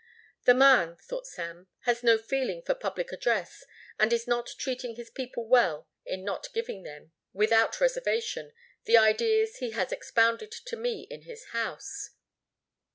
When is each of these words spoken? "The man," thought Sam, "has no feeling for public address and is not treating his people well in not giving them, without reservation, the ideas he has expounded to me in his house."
"The 0.45 0.55
man," 0.55 0.97
thought 0.97 1.27
Sam, 1.27 1.67
"has 1.81 2.01
no 2.01 2.17
feeling 2.17 2.63
for 2.63 2.73
public 2.73 3.11
address 3.11 3.63
and 3.99 4.11
is 4.11 4.25
not 4.27 4.49
treating 4.57 4.95
his 4.95 5.11
people 5.11 5.47
well 5.47 5.87
in 6.07 6.23
not 6.23 6.51
giving 6.55 6.81
them, 6.81 7.11
without 7.33 7.79
reservation, 7.79 8.51
the 8.85 8.97
ideas 8.97 9.57
he 9.57 9.69
has 9.73 9.91
expounded 9.91 10.51
to 10.65 10.75
me 10.75 11.05
in 11.11 11.21
his 11.21 11.49
house." 11.49 12.15